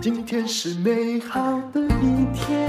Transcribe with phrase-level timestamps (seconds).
[0.00, 2.68] 今天是美好的一天。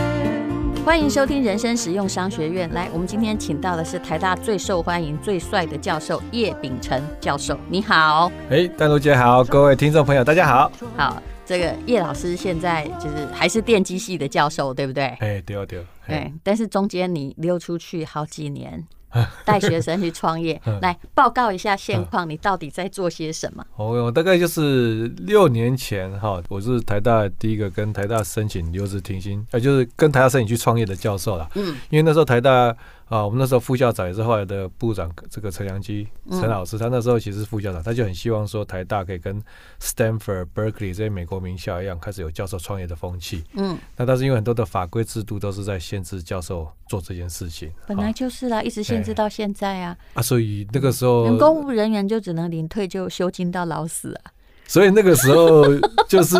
[0.85, 2.71] 欢迎收听人生实用商学院。
[2.71, 7.57] 来，我们今天请到的是台大最受欢迎、最帅的教授叶秉成教授。
[7.69, 10.71] 你好，哎，丹如姐好，各位听众朋友，大家好。
[10.95, 15.05] 好，这个叶老师现在就是还是电机系的教授，对不对？
[15.19, 15.83] 哎，对对。
[16.07, 18.85] 对，但是中间你溜出去好几年。
[19.45, 23.65] 带学生去创业，来报告一下现况，你到底在做些什么？
[23.75, 31.49] 我大概就是六年前哈，我是台大第一个跟台大申请留职停薪，呃，就是跟台大申请去创业的教授啦。
[31.55, 32.75] 嗯，因为那时候台大。
[33.09, 39.41] 啊，我们那时候副校长也是后来的部长，这个陈良基陈老师，他那时候其实是副校长，他就很希望说台大可以跟
[39.81, 43.43] Stanford、Berkeley 这些美国名校一样，开始有教授创业的风气。
[43.55, 49.97] 嗯，那但是因为很多的法规制度都是在限制教授做这件事情，本来就是啦，一直限制到现在啊。
[50.13, 54.31] 啊，所以那个时候，公务人员就只能领退休休金到老死啊。
[54.69, 55.65] 所以那个时候
[56.07, 56.37] 就是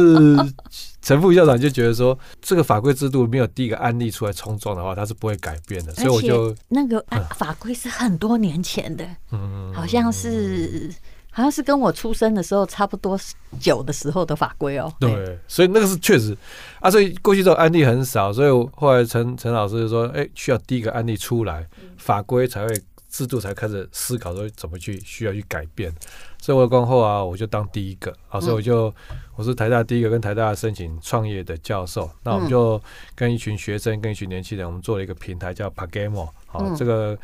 [1.02, 5.92] 陈副校长就觉得说，这个法规制度没有第一个案例出来冲撞的话，他是不会改变的。
[5.96, 7.04] 所以我就那个
[7.36, 10.94] 法规是很多年前的，嗯，好像是
[11.32, 13.20] 好像是跟我出生的时候差不多
[13.60, 14.94] 久的时候的法规哦。
[15.00, 16.38] 对，所以那个是确实
[16.82, 25.92] 啊，所以过去这种案例很少，所以后来陈陈老师就说，哎，需要第一个案例出来，法规才会制度才开始思考说怎么去需要去改变。
[26.42, 28.94] 所以我过后啊，我就当第一个啊，所以我就
[29.36, 32.10] 我是台大第一个跟台大申请创业的教授。
[32.24, 32.82] 那我们就
[33.16, 36.30] 跟一群学生、跟一群年轻人，我们做了一个平台叫 Pagamo。
[36.46, 37.18] 好，这个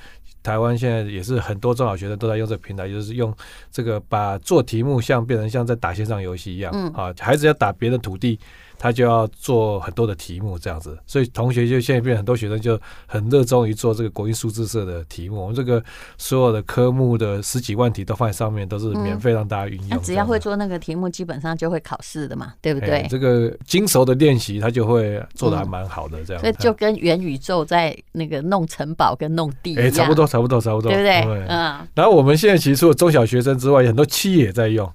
[0.43, 3.33] 台湾现在也是很多中小学生都在用这个平台，就是用
[3.71, 8.39] 这个把做题目像变成像在打线上游戏一样啊，孩子要打别的土地。
[8.85, 15.41] 他就要做很多的题目这样子，所以同学就现在变很多学生就很热衷于做这个国英数字社的题目。
[15.41, 15.83] 我们这个
[16.19, 19.87] 所有的科目的十几万题都放在上面，都是免费让大家运用。
[19.89, 23.07] 那只要会做那个题目，基本上就会考试的嘛，对不对？
[23.09, 26.39] 这个精熟的练习，他就会做的还蛮好的这样。
[26.39, 31.47] 所以就跟元宇宙在那个弄城堡跟弄地哎，差不多，差不多，差不多，对不对？
[31.49, 31.87] 嗯。
[31.95, 34.87] 然后我们现在其实除了中小学生之外，很多企业也在用。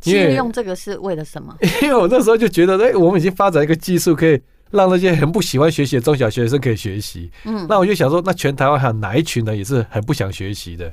[0.00, 1.56] 其实用这个是为了什么？
[1.82, 7.30] 因为我那时候就觉得，哎，我们已经发展一个技术，可以让那些很不喜欢学习的中小学生可以学习。
[7.44, 10.92] 嗯，那我就想说，那全台湾还有哪一群人也是很不想学习的？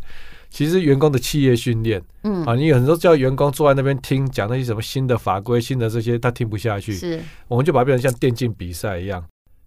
[0.49, 6.93] 其实员工的企业训练，嗯啊，你有很多叫员工坐在那边听讲那些什么新的法规、新的这些，他听不下去。
[6.93, 9.21] 是，我们就把它变成像电竞比赛一样。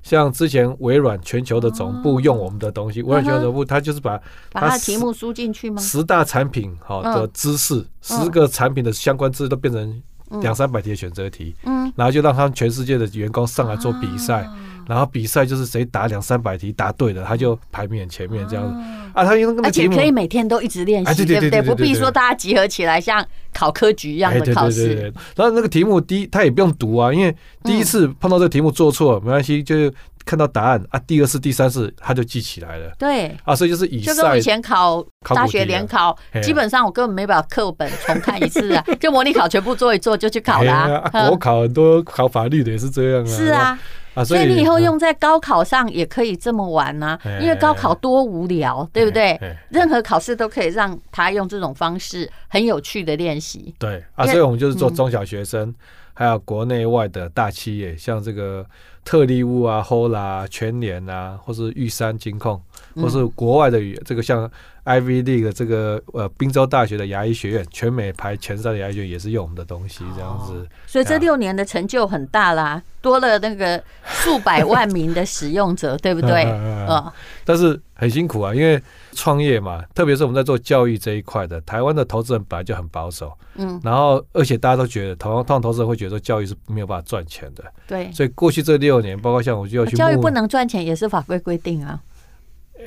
[0.09, 4.19] 像之前微软全球的总部用我们的东西，微软全球总部，它就是把
[4.51, 5.83] 把它题目输进去吗？
[5.83, 10.03] 十大产品好的知识，十个产品的相关知识都变成
[10.41, 14.49] 两三百题的选择题，嗯，然后就让他们全世界的员工上来做比赛。
[14.89, 18.75] 然后比赛就是谁答两三百题答对了，他就排名很前面这样子
[19.13, 19.23] 啊。
[19.23, 21.61] 他用那个，而且可以每天都一直练习，对不对？
[21.61, 25.13] 不必说大家集合起来像考科举一样的考试。
[25.37, 29.93] 然后那个题目第一他也不用读啊，因为第一次碰到这个题目做错没关系，就是
[30.25, 30.99] 看到答案啊。
[31.07, 32.91] 第二次、第三次他就记起来了。
[32.99, 34.15] 对啊，所以就是以赛。
[34.15, 41.03] 就跟我以前考大学联考，基本上我根本没把课本重看一次啊， 就模拟考全部做一做就去考啦。
[41.31, 43.27] 我考很多考法律的也是这样啊。
[43.27, 43.79] 是啊。
[44.25, 49.39] 所以你以后用在高考上也可以这么玩呢，因为高考多无聊，对不对？
[49.71, 53.75] 任何考试都可以让他用这种方式很有趣的练习。
[53.79, 55.75] 对啊，所以我们就是做中小学生，
[56.15, 58.67] 还有国内外的大企业，像这个
[59.05, 62.61] 特力屋啊、Hola、全联啊，或是玉山金控，
[62.97, 64.51] 或是国外的这个像。
[64.89, 70.55] Ivy League 的这个呃，宾州大学的牙医学院，全美排前三的牙医学院也是用我们的东西，这样子。
[70.55, 76.45] 哦、所以这六年的成就很大啦，多了那个数百万名的使用者， 对不对？
[76.45, 77.13] 嗯。
[77.45, 78.83] 但是很辛苦啊，因为
[79.13, 83.79] 创业嘛，特别是我们在做教育这一块的，台湾的投资人本来就很保守，嗯。
[83.85, 88.11] 然后，而且大家都觉得，通常投资人会觉得说教育是没有办法赚钱的，对。
[88.13, 92.01] 所以过去这六年，包括像我就要去教育不能赚钱，也是法规规定啊。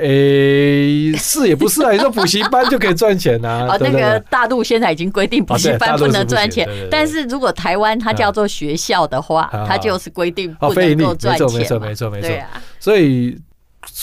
[0.02, 1.92] 诶、欸，是也不是啊？
[1.92, 3.68] 你说补习班就可以赚钱啊？
[3.70, 11.48] 哦，那个大陆现在已经规定补习班不能赚钱，但是如果台湾它叫做学校的话，它就是规定不能够赚钱。
[11.60, 12.46] 没错，没错，没错，没错。
[12.80, 13.38] 所以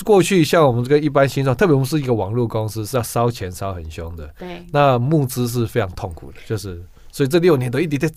[0.04, 4.28] 过去像我们这个一般新创，特别我们是一个网络公司，是要烧钱烧很凶的。
[4.38, 6.80] 对，那募资是非常痛苦的，就是
[7.10, 8.08] 所以这六年都一直在。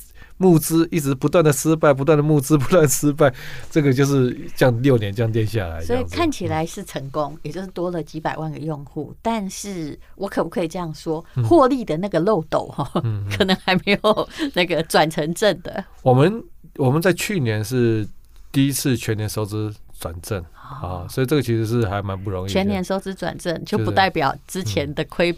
[0.42, 3.32] 募资一直不断的失败，不断的募资，不断失败，
[3.70, 5.80] 这个就是这样六年这样垫下来。
[5.82, 9.14] 所以看起来是成功，也就是多了几百万个用户。
[9.22, 12.90] 但是我可不可以这样说，获利的那个漏斗哈，
[13.38, 15.86] 可能还没有那个转成正的。
[16.02, 16.44] 我们
[16.78, 18.08] 我们在去年是
[18.52, 22.50] 第一次全年收支转正啊，所以这个其实是还蛮不容易。
[22.50, 25.38] 全年收支转正就不代表之前的亏。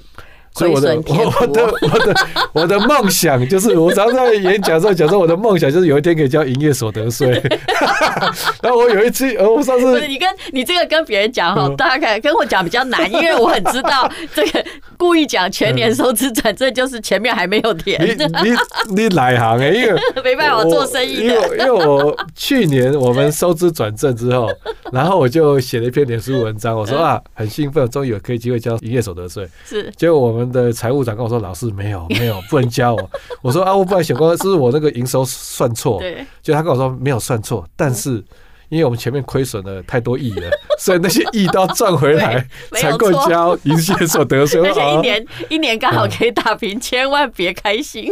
[0.56, 2.16] 所以我的 我的我的
[2.54, 7.42] 我的梦想就是，我常在演讲的时候讲说，我的梦想就是有一天可以交营业所得税。
[8.62, 14.64] 然后我有一次，呃，我上次你跟你这个跟别人讲哈，大概跟我讲比较难，因为我很知道这个
[14.96, 18.00] 故意讲全年收支转正，就是前面还没有填。
[18.06, 18.14] 你
[18.44, 18.56] 你
[18.96, 19.70] 你哪行哎？
[19.70, 21.24] 因为 没办法，做生意的。
[21.24, 24.48] 因为因为我去年我们收支转正之后，
[24.92, 29.48] 然后我就写了一篇脸书文章，我说啊，很兴奋，终于有可以机会交营业所得税。
[29.66, 30.43] 是，结果我们。
[30.44, 33.10] 我们的财务长跟我说：“老师，没有， 没有，不能加我。”
[33.42, 38.24] 我说：“啊，我本来想说，是我那个营收算错。”对，就他跟我说没有算错，但是
[38.74, 40.50] 因为我们前面亏损了太多亿了，
[40.80, 42.44] 所以那些亿都要赚回来
[42.74, 44.60] 才够交营业所得税。
[44.62, 48.12] 而且一年 一年刚好可以打平，千万别开心。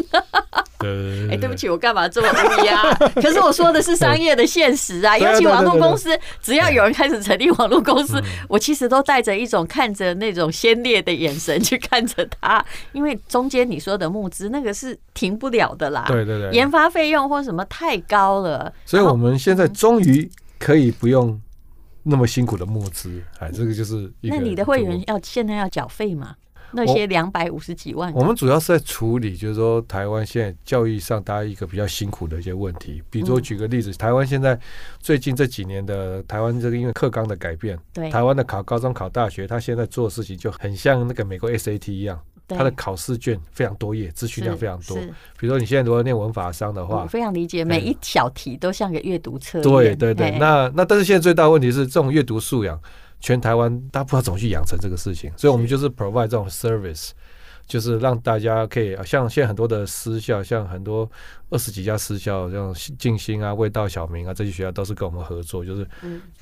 [0.78, 2.82] 对哎，对不起，我干嘛这么无呀？
[3.16, 6.10] 可是我说的是商业的现实啊，尤其网络公司，
[6.42, 12.64] 只要有人开始成立网络公司，我其实都带着一种看着那种先烈的眼神去看着他，
[12.94, 16.06] 因为中间你说的募资那个是停不了的啦。
[16.08, 20.30] 对对对，研发费用或什么太高了，所以我们现在终于
[20.62, 21.42] 可以不用
[22.04, 23.22] 那么辛苦的募资。
[23.40, 26.36] 哎，这个就是那你的会员要现在要缴费吗？
[26.74, 33.04] 那些两百五十几万，我们主要是在处理，就是说台湾现在教育上大家一个比较辛苦的一些问题。
[33.10, 34.58] 比如说举个例子，台湾现在
[34.98, 42.18] 最近这几年的台湾这个因为课纲的改变，对台湾的考高中考大学，他现在做的事情就很像那个美国 SAT 一样，
[42.58, 44.98] 他的考试卷非常多页，资讯量非常多。
[45.40, 49.64] 比如说你现在如果念文法商的话，我非常理解，每一小题都像个阅读测验。
[49.64, 52.80] 对对对，那那但是现在最大的问题是这种阅读素养。
[53.24, 57.12] 全台湾大家不知道怎么去养成这个事情，所以我们就是 provide 这种 service，
[57.72, 61.10] 就是让大家可以像现在很多的私校，像很多
[61.50, 65.88] 二十几家私校，像静心啊、味道、小明啊这些学校都是跟我们合作，就是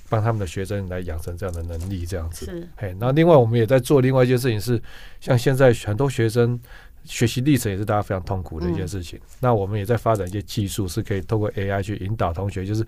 [0.09, 2.47] 帮他们的学生来养成这样的能力，这样子。
[2.47, 4.81] 是，嘿，那另外我们也在做另外一件事情是，
[5.21, 6.59] 像现在很多学生
[7.03, 12.83] 学习历程也是大家非常痛苦的一件事情，那我们也在发展一些技术，是可以透过 AI 去引导同学，就是。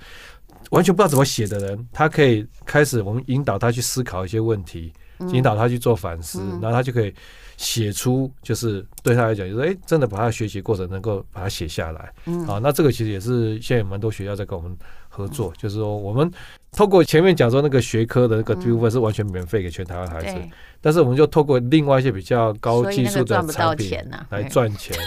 [0.70, 4.94] 完全不知道怎么写的人，他可以开始我们引导他去思考一些问题，
[5.30, 7.14] 引导他去做反思，然后他就可以
[7.58, 12.12] 写出，就是对他来讲，就是哎，真的把他的学习过程能够把它写下来。
[12.46, 14.76] 好，那这个其实也是现在有蛮多学校在跟我们
[15.10, 16.30] 合作，就是说我们
[16.72, 20.36] 透过前面讲说那个学科的那个部分是完全免费给全台湾孩子，
[20.80, 24.98] 但是我们就透过另外一些比较高技术的产品来赚钱。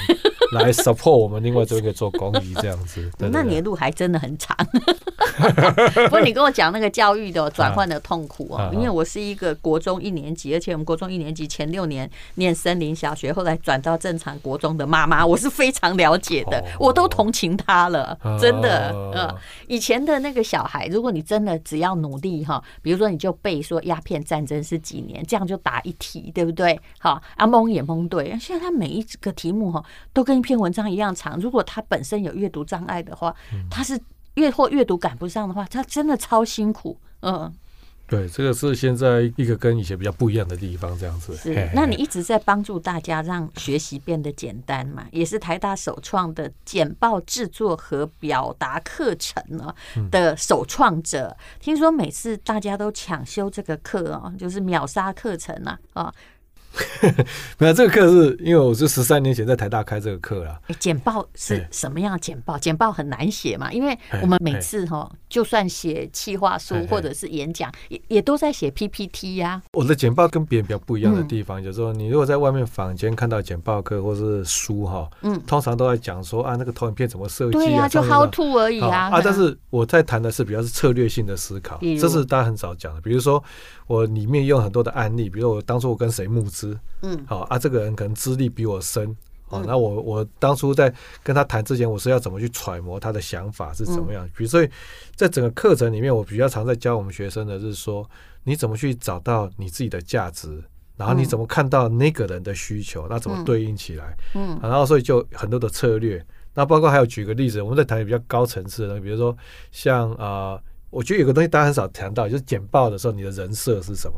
[0.55, 4.57] 来 support 我们另外这个做公益这样子， 那你的路还真的很长。
[5.95, 18.93] 不过你跟我讲那个教育的转换的痛苦哦，因为我是一个国中一年级，而且我们国中一年级前六年念森林小学，后来转到正常国中的妈妈，我是非常了解的，我都同情他了，真的。
[19.15, 19.35] 嗯，
[19.67, 26.79] 以前的那个小孩，如果你真的只要努力哈，比如说你就背说鸦片战争是几年，这样就答一题，对不对？
[26.99, 28.37] 好，啊蒙也蒙对。
[28.41, 33.35] 现在他每一个题目哈都跟篇文章一样长，如果他本身有阅读障碍的话，
[33.69, 33.99] 他是
[34.35, 36.97] 阅或阅读赶不上的话，他真的超辛苦。
[37.23, 37.53] 嗯，
[38.07, 41.35] 对，这个是现在一个跟以前比较不一样的地方，这样子。
[41.37, 45.07] 是，那你一直在帮助大家让学习变得简单嘛？
[45.11, 49.75] 也是台大首创的简报制作和表达课程呢
[50.11, 51.35] 的首创者。
[51.59, 56.15] 听说每次大家都抢修这个课哦，就是秒杀课程啊啊！
[57.59, 60.61] 没有这个课是因为我是十三年前在台大开这个课了。
[60.67, 62.19] 哎，简报是什么样？
[62.19, 69.63] 简报简报很难写嘛，因为我们每次哈，就算写企划书或者是演讲，也也都在写 PPT 呀。
[69.73, 79.11] 我的简报跟别人比较不一样的地方，就是说，你如果在外面坊间看到简报课或是书哈，嗯，通常都在讲说啊，那个投影片怎么设计啊，对啊，就 how to 而已啊。
[79.13, 83.01] 啊，但是我在谈的是比较是策略性的思考，这是大家很少讲的。
[83.01, 83.43] 比如说，
[83.87, 86.64] 我里面用很多的案例，比如我当初我跟谁募资。
[87.03, 89.15] 嗯，好啊，这个人可能资历比我深，
[89.47, 90.93] 好，那我我当初在
[91.23, 94.27] 跟他谈之前，我是要怎么去揣摩他的想法是怎么样？
[94.37, 94.67] 比如说，
[95.15, 98.09] 在整个课程里面，我比较常在教我们学生的是说，
[98.45, 100.63] 你怎么去找到你自己的价值，
[100.97, 104.17] 然后你怎么看到那个人的需求，那怎么对应起来？
[104.35, 109.37] 嗯，然后所以就很多的策略，那包括还有举个例子，我们在谈比较高层次的，比如说
[109.73, 110.59] 像啊，
[110.91, 114.17] 我觉得有个东西大家很少谈到，就是简报的时候，你的人设是什么？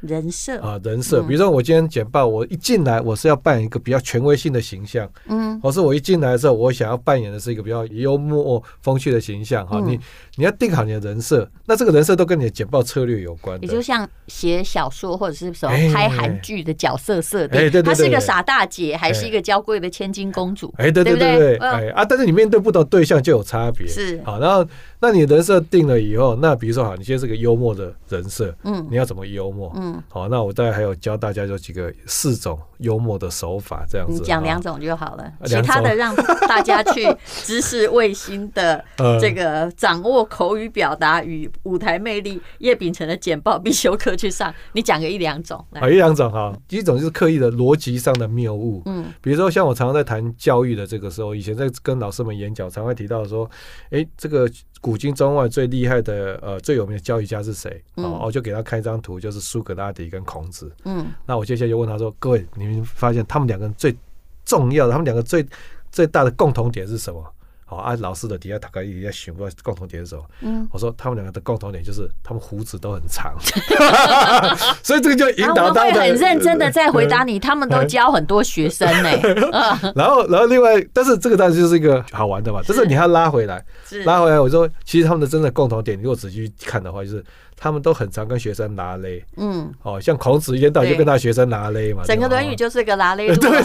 [0.00, 0.60] 人设。
[0.60, 9.98] 啊，人设，比如说我今天简报，我一进来我是要扮演一个比较权威性的形象，嗯，或是我一进来的时候，我想要扮演的是一个比较幽默风趣的形象，哈，你
[10.36, 24.20] 你要定好你的人设，那这个人设都跟你的简报策略有关，也就像写小说或者是什么拍韩剧的角色设定，她是一个傻大姐，还是一个娇贵的千金公主，哎，对对对对，哎啊，但是你面对不同对象就有差别，是。
[24.24, 24.66] 好，然后。
[24.98, 29.70] 那你人设定了以后，那比如说好，你现在是个幽默的人设，嗯，你要怎么幽默？
[29.76, 34.12] 嗯，好，那我大概还有教大家有几个四种幽默的手法这样子。
[34.12, 36.14] 你讲两种就好了，啊其他的让
[36.48, 38.84] 大家去知识卫星的
[39.20, 42.40] 这个掌握口语表达与舞台魅力。
[42.58, 45.64] 叶秉成的简报必修课去上，你讲个一两种。
[45.72, 48.82] 啊，一两种哈，一种就是刻意的逻辑上的谬误。
[48.86, 53.48] 嗯，比如说像我常常在谈教育的这个时候，以前在跟老师们演讲，常会提到说，
[53.90, 54.48] 哎，这个。
[54.78, 57.82] 古今中外最厉害的呃最有名的教育家是谁？
[57.94, 60.70] 哦，我就给他看一张图，就是苏格拉底跟孔子。
[60.84, 63.96] 嗯，那我接下来就问他说：“各位，你们发现他们两个人最
[64.44, 65.46] 重要的，他们两个最
[65.90, 67.24] 最大的共同点是什么？”
[67.68, 70.24] 好，啊，老师的底下大概也在询问共同点是什么？
[70.42, 73.34] 嗯，我说他们两个的共同点就是他们胡子都很长，
[74.84, 77.40] 所以这个就引导到会很认真的在回答你。
[77.40, 79.10] 他们都教很多学生呢。
[79.96, 83.64] 然后，然后另外，但是这个当然就是一个好玩的嘛，就是你要拉回来，
[84.04, 84.38] 拉回来。
[84.38, 87.24] 我说，其实他们的真的共同点，如果仔细看的话，就是
[87.56, 89.20] 他们都很常跟学生拉勒。
[89.36, 92.04] 嗯，哦，像孔子一天到晚就跟他学生拉勒嘛。
[92.04, 93.26] 整个《论语》就是一个拉勒。
[93.26, 93.60] 对对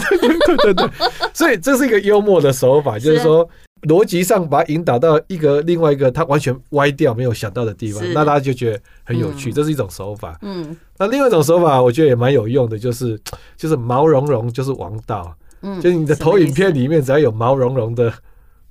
[0.46, 0.90] 对对对，
[1.32, 3.48] 所以这是一个幽默的手法，就是说。
[3.82, 10.38] 逻辑上把它引导到一个另外一个他完全歪掉没有想到的地方，那大家就觉得很有趣，这是一种手法。
[10.42, 13.20] 嗯，那另外一种手法我觉得也蛮有用的，就是
[13.56, 15.34] 就是毛茸茸就是王道。
[15.62, 18.12] 嗯，就是你的投影片里面只要有毛茸茸的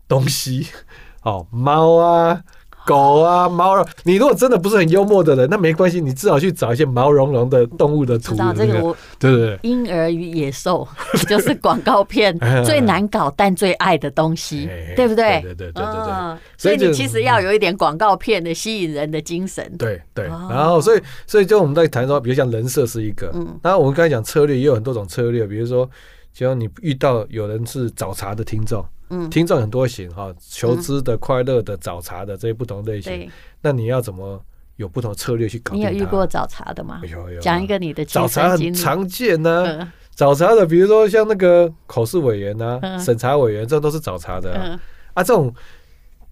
[0.08, 0.68] 东西，
[1.24, 2.42] 哦，猫啊。
[2.86, 8.32] 狗啊，猫啊，你如果真的不是很幽默的人，那没关系，你至少去找一些毛茸茸的动物的图。
[8.32, 10.88] 知道这个我对对对，婴儿与野兽
[11.28, 15.42] 就是广告片 最难搞但最爱的东西，对不对？
[15.42, 16.38] 对对对对对。
[16.58, 19.64] 所以你其实要有一点广告片的吸引人的精神。
[19.78, 20.26] 对对。
[20.28, 25.90] 然后，所以所以就我们在谈说，比如像人设是一个，嗯，然后我们刚才讲策略也有很多种策略，比如说，
[26.34, 28.84] 只要你遇到有人是找茬的听众。
[29.12, 33.30] 嗯，听众很多型哈，求知的、快乐的、找茬的这些不同类型。
[33.62, 34.42] 那你要怎么
[34.78, 35.76] 有不同的策略去搞？
[35.76, 37.02] 你有遇过找茬的吗？
[37.04, 37.42] 有有。
[37.42, 39.92] 讲一个你的找茬很常见呢。
[40.16, 44.80] 找茬的，比如说像那个口试委员呐、审查委员，这都是找茬的。
[45.14, 45.54] 啊，这种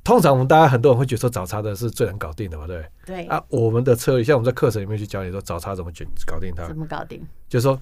[0.03, 3.25] 通常我们大家很多人会觉得说找茬的是最难搞定的嘛，对对？
[3.25, 6.65] 啊，我们的策略，像我们在课程里面去教你说找茬怎么去搞定它。
[6.67, 7.21] 怎么搞定？
[7.49, 7.77] 就是说。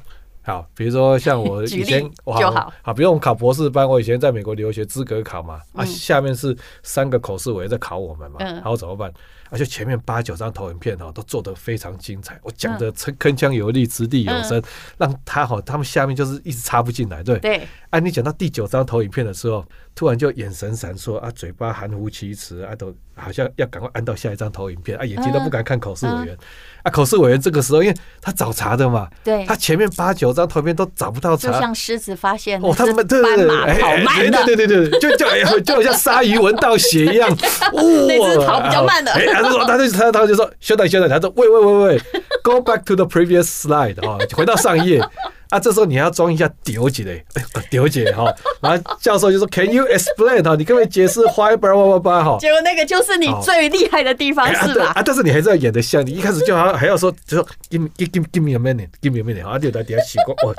[0.47, 9.11] 好，比如说像我 以前，好，好，比如我们考博士班，我以前在美国留学资格考嘛，啊，下面是三个口试委员在考我们嘛，然后怎么办？
[9.49, 14.61] 而且前面八九张投影片哦，都做得非常精彩，我讲的铿铿锵有力，掷地有声，
[14.97, 17.67] 让他好，他们下面就是一直插不进来，对，对。
[17.89, 19.63] 哎，你讲到第九张投影片的时候，
[19.95, 26.37] 突然就眼神闪烁啊，嘴巴含糊其辞啊，都好像要赶快按到下一张投影片啊，眼睛都不敢看口试委员。
[26.83, 33.47] 啊，口试委员这个时候，因为他找茬的嘛，对，他前面八九张图片都找不到茬，就像狮子发现哦，他们对对对，
[33.81, 37.29] 跑慢的，对对对对，就就就好像鲨鱼闻到血一样，
[37.71, 42.01] 那只跑比较慢的，哎， 他就说，他就他他就说，休等休等，他说，喂喂喂喂，
[42.43, 45.01] Go back to the previous slide 啊，回到上一页。
[45.49, 47.23] 啊，这时候你还要装一下丢姐嘞，
[47.71, 48.25] 丢姐哈，
[48.59, 50.57] 然后教授就说：“Can you explain 哈？
[50.57, 54.87] 你可不可以解释 why 叭叭叭叭哈？”结果那个就是你最厉害的地方是吧？
[54.93, 60.53] 啊，但是你还是要演得像，你一开始就还还要说，就说 “give give give give me a minute，give me a minute”，啊，就在底下洗过，哦，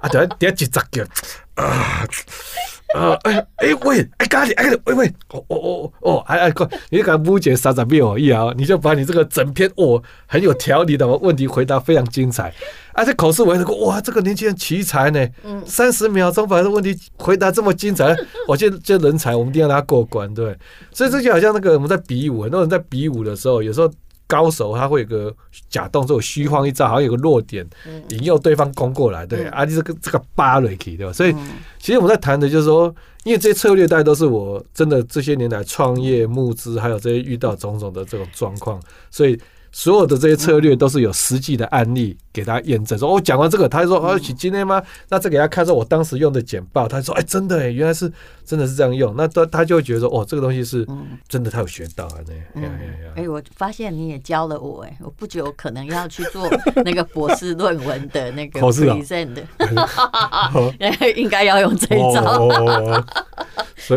[0.00, 1.06] 啊，就在底下几十个
[1.62, 2.06] 啊。
[2.94, 8.52] 呃，哎哎喂，哎咖喱，哎喂喂，哦哦哦哦，哎哎快，你敢不解三十秒一啊？
[8.56, 12.52] 你就把你这个整篇哦很有条理的问题回答非常精彩，
[12.94, 15.24] 而且口试委员说哇，这个年轻人奇才呢，
[15.64, 18.16] 三十秒钟把这问题回答这么精彩，
[18.48, 20.56] 我觉得这人才，我们一定要让他过关，对。
[20.92, 23.90] 所以这就好像那个我们在比武，很多人在比武的时候，有时候。
[24.30, 25.34] 高手他会有个
[25.68, 27.68] 假动作，虚晃一招，好像有个弱点，
[28.10, 29.26] 引诱对方攻过来。
[29.26, 31.12] 对，啊，这个这个巴瑞奇，对吧？
[31.12, 31.34] 所以
[31.80, 32.94] 其实我们在谈的就是说，
[33.24, 39.36] 因为这些策略大概都是我真的这些年来创业募资，还有这些遇到种种的这种状况，所以。
[39.72, 42.98] 所有的这些策略都是有实际的案例给他验证。
[42.98, 48.10] 说，我讲完这个，他就说：“哦，今天吗？”那再给他看说，我当时用的简报，他说：“哎，真的哎，原来是
[48.44, 50.86] 真的是这样用。”那他他就会觉得说：“哦，这个东西是
[51.28, 52.14] 真的，他有学到啊。”
[52.54, 52.62] 那，
[53.14, 56.48] 哎，我发现你也教了我哎，我不久可能要去做
[56.84, 59.42] 那个博士论文的那个 present 的，
[61.14, 62.48] 应该要用这一招。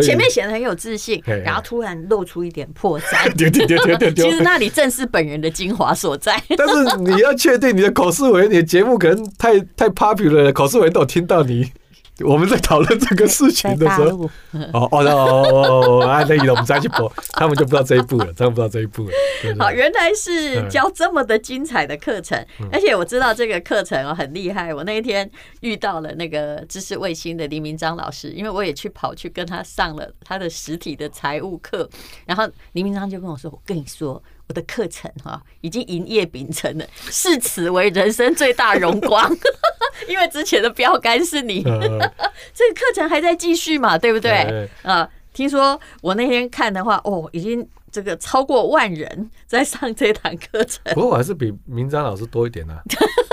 [0.01, 3.31] 前面显得很有自信，然后突然露出一点破绽。
[4.15, 6.41] 其实那里正是本人的精华所在。
[6.57, 11.71] 但是你要确定你的口试委员，你的节目可能太太 popular 了，口试委员都有听到你。
[12.19, 14.25] 我们在讨论这个事情的时候，
[14.71, 19.11] 哦哦哦哦哦，啊，那我们再去播，他们就不知道这一步了，他们不知道这一步了。
[19.57, 22.37] 好，原来是教这么的精彩的课程，
[22.71, 24.73] 而且我知道这个课程哦很厉害。
[24.73, 25.29] 我那一天
[25.61, 31.89] 遇到了那个知识卫星的黎明章老师，因为我也去跑去跟他上了他的实体的财务课，
[32.25, 34.21] 然后黎明章就跟我说：“我跟你说。”
[34.53, 39.35] 我的课程哈已经营业秉承了，视此为人生最大荣光。
[40.07, 41.63] 因为之前的标杆是你，
[42.53, 44.69] 这个课程还在继续嘛，对不对？
[44.83, 47.67] 啊，听说我那天看的话，哦，已经。
[47.93, 52.81] 这个超过万人在上这堂课程，不过我还是比明章老师多一点呢、啊。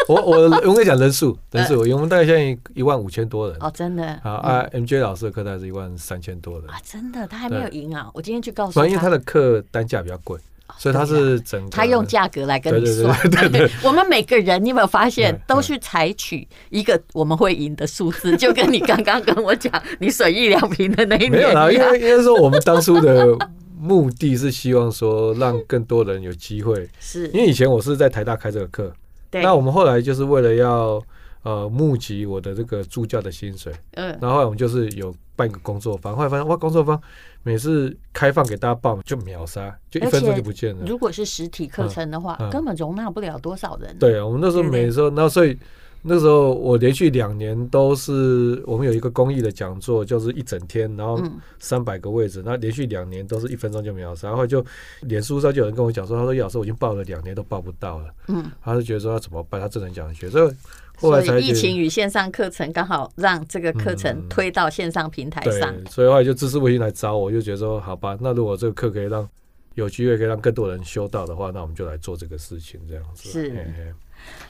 [0.07, 8.11] 我我我跟你讲人数 人数，因为我们大概现在一万五千多人哦，真的啊啊！MJ 老师的课大概是一万三千多人啊，真的，他还没有赢啊！
[8.13, 10.39] 我今天去告诉他，因为他的课单价比较贵，
[10.79, 13.17] 所以他是整个他用价格来跟你算。
[13.31, 23.37] 对对对， 我们每个人你有没有发现，都去采取一个我们会赢的数字，就跟你刚刚跟我讲你损益两平的那一年没有啦，因为应该说我们当初的。
[23.83, 27.27] 目的是希望说让更多人有机会，是。
[27.29, 28.93] 因为以前我是在台大开这个课，
[29.31, 31.03] 那我们后来就是为了要
[31.45, 37.01] 呃募集我的这个助教的薪水，嗯，然后后来我们就是有办一个工作坊，后来发现哇，工作坊
[37.43, 40.85] 每次开放给大家报就秒杀，就一分钟就不见了。
[40.87, 43.97] 如果是实体课程的话，根本容纳不了多少人。
[43.99, 45.59] 对啊，我们那时候每时候，然后所以。
[46.03, 51.23] 那时候我连续两年都是我们有一个公益的讲座，就是一整天，然后
[51.59, 54.65] 三百个位置，那连续两年都是一分钟就秒杀，然后就
[55.03, 60.51] 脸书上就有人跟我讲说，他说叶老师我已经报了两年都报不到了，嗯，他就觉得说他怎么办，他只能讲学，所以
[61.01, 69.29] 后来才疫情与线上课程刚好让这个课程推到线上平台上，所以后来就知识卫星来找我，就觉得说好吧，那如果这个课可以让
[69.75, 73.51] 有机会可以让更多人修到的话，那我们就来做这个事情，这样子是。
[73.51, 73.95] 嘿嘿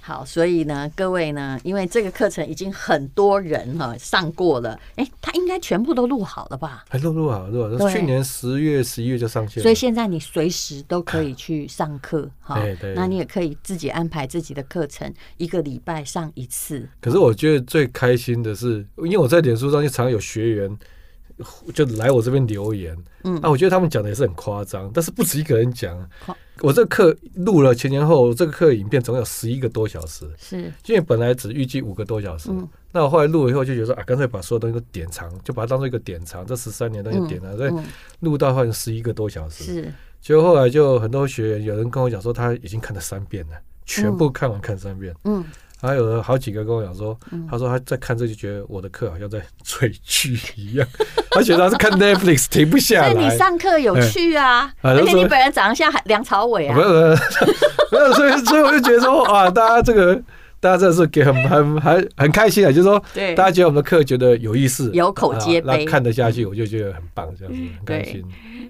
[0.03, 6.85] 好，所以呢，各位呢，因为这个课程已经很多人哈上过了，哎，他应该全部都录好了吧？
[6.89, 7.89] 还录录好，录好。
[7.89, 12.59] 去年十月、十一月就上线，所以现在你随时都可以去上课哈。
[12.59, 16.89] 对对，那你也可以自己安排自己的课程，一个礼拜上一次。
[17.01, 20.79] 可是我觉得最开心的是，因为我在脸书上就常有学员
[21.75, 25.97] 就来我这边留言，嗯，啊，我觉得他们讲的也是很夸张，但是不止一个人讲。
[26.61, 37.85] 我这个课录了前前后后，这个课影片总有十一个多小时，是，因为本来只预计五个多小时，嗯、那我后来录了以后就觉得说啊，干脆把所有东西都点长，就把它当做一个点长，这十三年东西点了，嗯、所以
[38.21, 43.57] 录到后来十一个多小时，是，结果后来就很多学员有人跟我讲说他已经看了三遍了，
[43.91, 45.41] 全部看完看三遍，嗯。
[45.41, 45.45] 嗯。
[45.83, 47.19] 还有好几个跟我讲说，
[47.51, 50.87] 他说他在看这就觉得我的课好像在追剧一样，
[51.35, 53.15] 而且他是看 Netflix 停不下来。
[53.15, 56.77] 那你上课有趣啊，而且你本人长得像梁朝伟啊。
[56.77, 56.95] 没有没
[57.97, 60.15] 有，所以所以我就觉得说，啊，大家这个
[60.61, 68.23] 大家真的是给很很很很开心啊，就是说，对，大家觉得我们的课觉得有意思，有口皆碑，看得下去，我就觉得很棒，这样子很开心。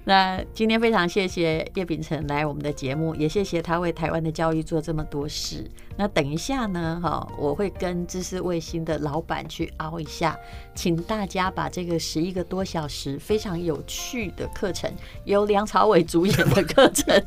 [0.04, 5.68] 那今天非常谢谢叶秉成来我们的节目，也谢谢他为台湾的教育做这么多事。
[5.96, 10.36] 那等一下呢，哈，我会跟知识卫星的老板去凹一下，
[10.74, 14.90] 请大家把这个十一个多小时非常有趣的课程，
[15.24, 17.22] 由梁朝伟主演的课程，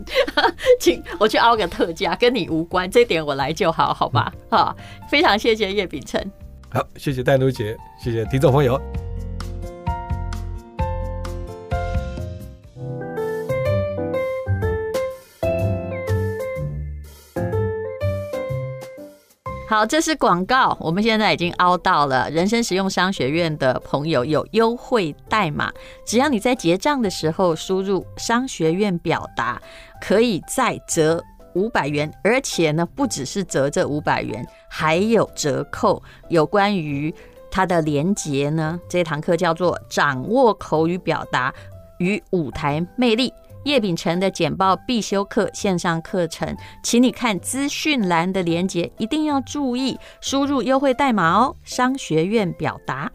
[0.79, 4.33] 请我去凹个特价，跟你无关，这点我来就好，好吧？
[4.49, 4.75] 好，
[5.07, 6.19] 非常谢谢叶秉成，
[6.71, 8.81] 好，谢谢淡如姐，谢谢听众朋友。
[19.73, 20.77] 好，这是广告。
[20.79, 25.73] 我们现在已经凹到了人生实用商学院的朋友有优惠代码，
[26.05, 29.59] 只要你在结账的时候输入商学院表达，
[29.99, 31.19] 可以再折
[31.55, 32.13] 五百元。
[32.23, 35.99] 而且呢，不只是折这五百元，还有折扣。
[36.29, 37.11] 有关于
[37.49, 41.51] 它的连结呢，这堂课叫做《掌握口语表达
[41.97, 43.27] 与舞台魅力》。
[43.65, 51.55] 叶秉成的简报必修课线上课程，请你看资讯栏的连接，一定要注意输入优惠代码哦。
[51.63, 53.11] 商学院表达。